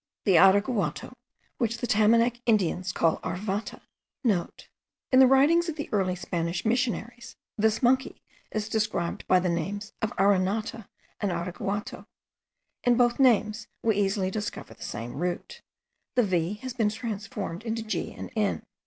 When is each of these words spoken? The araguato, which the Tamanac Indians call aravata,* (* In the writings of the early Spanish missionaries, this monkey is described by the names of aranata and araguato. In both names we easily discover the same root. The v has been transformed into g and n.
The 0.25 0.33
araguato, 0.35 1.13
which 1.59 1.77
the 1.77 1.85
Tamanac 1.85 2.41
Indians 2.47 2.91
call 2.91 3.19
aravata,* 3.19 3.81
(* 4.05 4.23
In 5.13 5.19
the 5.19 5.27
writings 5.27 5.69
of 5.69 5.75
the 5.75 5.89
early 5.91 6.15
Spanish 6.15 6.65
missionaries, 6.65 7.35
this 7.55 7.83
monkey 7.83 8.23
is 8.49 8.67
described 8.67 9.27
by 9.27 9.39
the 9.39 9.47
names 9.47 9.93
of 10.01 10.09
aranata 10.15 10.87
and 11.19 11.31
araguato. 11.31 12.07
In 12.83 12.97
both 12.97 13.19
names 13.19 13.67
we 13.83 13.95
easily 13.95 14.31
discover 14.31 14.73
the 14.73 14.81
same 14.81 15.17
root. 15.17 15.61
The 16.15 16.23
v 16.23 16.53
has 16.63 16.73
been 16.73 16.89
transformed 16.89 17.61
into 17.61 17.83
g 17.83 18.11
and 18.11 18.31
n. 18.35 18.65